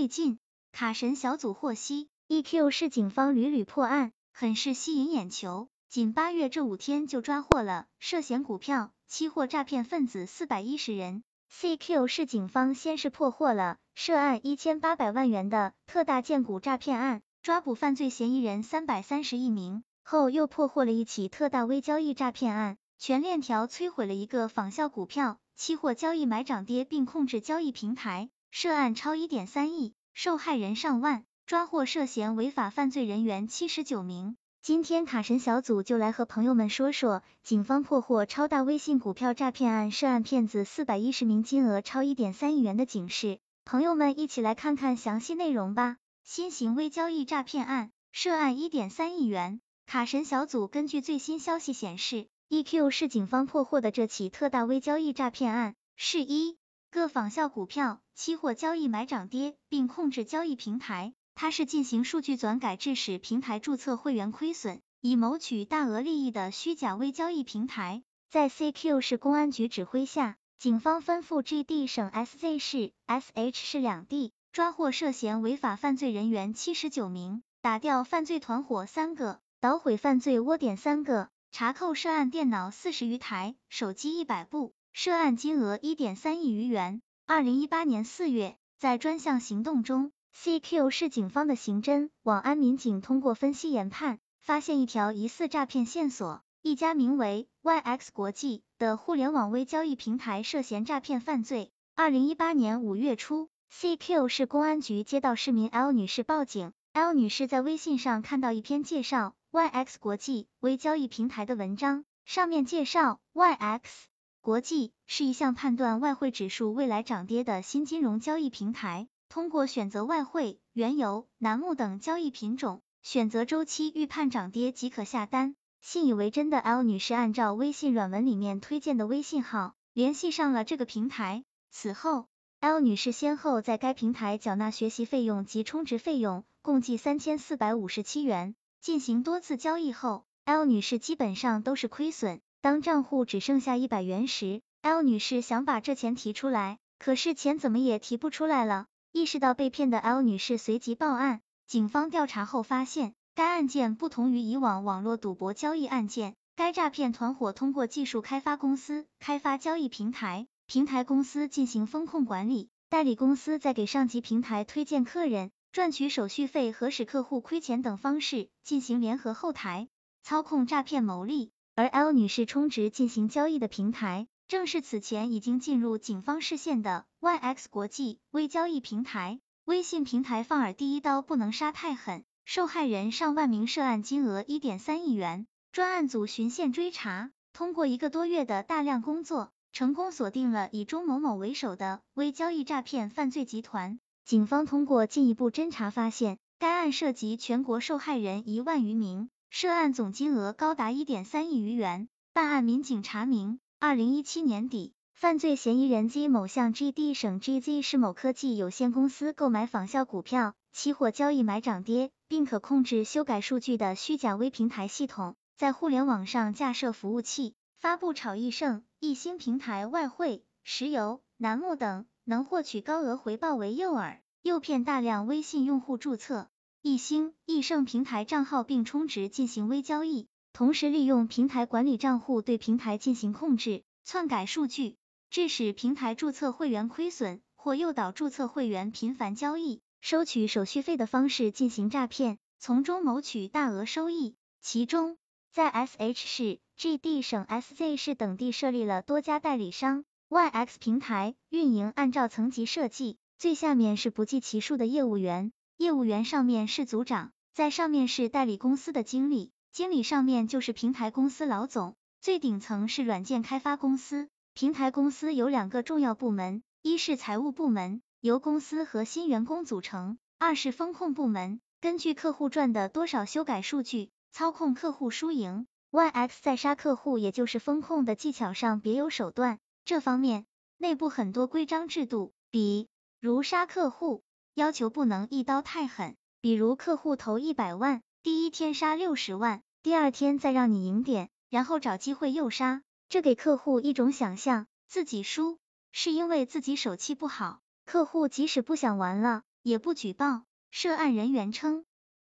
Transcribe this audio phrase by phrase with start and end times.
[0.00, 0.38] 最近，
[0.72, 5.68] 卡神小组获悉，EQ 市警方屡屡破案，很是吸引眼球。
[5.90, 11.22] 仅八月这五天就抓获了涉嫌股票、期货诈骗分子四百一十人。
[11.52, 28.30] CQ 市警方先是破获了涉案一千八百万元的特大荐股诈骗案，抓捕犯罪嫌疑人三百三十一名，后又破获了一起特大微交易诈骗案，全链条摧毁了一个仿效股票、期货交易买涨跌并控制交易平台。
[28.52, 34.36] 涉案超一点三亿，受害人上万，抓获涉嫌违法犯罪人员七十九名。
[34.60, 43.38] 今天卡神小组就来和朋友们说说，警方破获超大微信股票诈骗案，涉案骗子四百一十名，金额超一点三亿元的警示。
[43.64, 45.96] 朋友们一起来看看详细内容吧。
[46.24, 49.60] 新型微交易诈骗案，涉案一点三亿元。
[49.86, 56.56] 卡神小组根据最新消息显示，EQ 是警方破获的这起特大微交易诈骗案，是一。
[56.92, 61.14] 各仿效股票、期货交易买涨跌，并控制交易平台。
[61.36, 68.02] 它是进行数据转改，致使平台注册会员亏损，以谋取大额利益的虚假微交易平台。
[68.28, 84.74] 在 CQ 市公安局指挥下，警方吩咐 GD 省 SZ 市、SH 市两地，抓获涉嫌违法犯罪人员七十九名，打掉犯罪团伙三个，捣毁犯罪窝点三个，查扣涉案电脑四十余台，手机一百部。
[84.92, 87.00] 涉案金额一点三亿余元。
[87.26, 101.70] 二零一八年四月，在专项行动中，CQ 市警方的刑侦网安民警通过分析研判，发现一条疑似诈骗线索：一家名为 YX 国际的互联网微交易平台涉嫌诈骗犯罪。
[101.94, 114.09] 二零一八年五月初，CQ 市公安局接到市民 L 女士报警，L 女士在微信上看到一篇介绍 YX 国际微交易平台的文章，上面介绍 YX。
[114.42, 119.06] 国际是一项判断外汇指数未来涨跌的新金融交易平台。
[119.28, 125.54] 通过选择外汇、原油、楠木等交易品种，选择周期预判涨跌即可下单。
[125.80, 131.44] 信以为真的 L 女士按照微信软文里面推荐的微信号联系上了这个平台。
[131.70, 132.26] 此后
[132.60, 138.54] ，L 女士先后在该平台缴纳学习费用及充值费用，共计三千四百五十七元。
[138.80, 142.40] 进行多次交易后，L 女士基本上都是亏损。
[142.62, 148.84] 当账户只剩下一百元时，L 女士想把这钱提出来，可是钱怎么也提不出来了。
[149.12, 151.40] 意识到被骗的 L 女士随即报案。
[151.66, 169.88] 警方调查后发现，该案件不同于以往网络赌博交易案件，该诈骗团伙通过技术开发公司开发交易平台，平台公司进行风控管理，代理公司在给上级平台推荐客人，赚取手续费和使客户亏钱等方式进行联合后台
[170.22, 171.52] 操控诈骗牟利。
[171.74, 179.40] 而 L 女士充值进行交易的平台，正是此前已经进入警方视线的 YX 国际微交易平台。
[179.64, 185.46] 微信平台放饵第一刀不能杀太狠，受害人上万名，涉案金额一点三亿元。
[185.72, 194.00] 专案组循线追查，通过一个多月的大量工作，成功锁定了以钟某某为首的微交易诈骗犯罪集团。
[194.24, 199.30] 警方通过进一步侦查发现，该案涉及全国受害人一万余名。
[199.52, 202.08] 涉案总金额高达一点三亿余元。
[202.32, 226.48] 办案民警查明，二零一七年底，犯罪嫌疑人基某向 GD 省 GZ 市某科技有限公司购买仿效股票、期货交易买涨跌，并可控制修改数据的虚假微平台系统，在互联网上架设服务器，发布炒易胜、易兴平台外汇、石油、楠木等能获取高额回报为诱饵，诱骗大量微信用户注册。
[226.82, 234.96] 易星、易盛平台账号并充值进行微交易，同时利用平台管理账户对平台进行控制、篡改数据，
[235.28, 244.34] 致使平台注册会员亏损，或诱导注册会员频繁交易，收取手续费的方式进行诈骗，从中谋取大额收益。
[244.62, 245.18] 其中，
[245.52, 255.52] 在 SH 市、GD 省、SZ 市等地设立了多家代理商，YX 平台运营按照层级设计，最下面是不计其数的业务员。
[255.80, 264.28] 业务员上面是组长，在上面是代理公司的经理，经理上面就是平台公司老总，最顶层是软件开发公司。
[264.52, 275.66] 平台公司有两个重要部门，一是财务部门，由公司和新员工组成；二是风控部门，根据客户赚的多少修改数据，操控客户输赢。
[275.92, 280.44] YX 在杀客户，也就是风控的技巧上别有手段，这方面
[280.76, 282.86] 内部很多规章制度，比
[283.18, 284.22] 如杀客户。
[284.54, 295.58] 要求不能一刀太狠，比如客户投一百万，第一天杀六十万，第二天再让你赢点，然后找机会又杀，这给客户一种想象，自己输
[295.92, 300.42] 是因为自己手气不好，客户即使不想玩了，也不举报。
[300.70, 301.84] 涉案人员称，